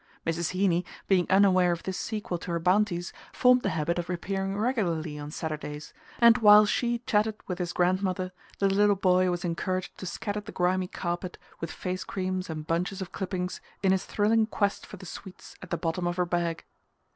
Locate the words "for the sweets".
14.87-15.55